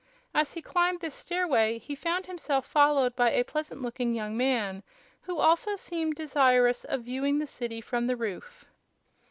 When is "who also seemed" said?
5.21-6.15